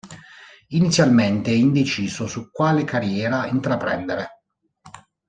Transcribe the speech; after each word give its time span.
Inizialmente 0.69 1.51
è 1.51 1.53
indeciso 1.53 2.25
su 2.25 2.49
quale 2.49 2.83
carriera 2.85 3.45
intraprendere. 3.45 4.41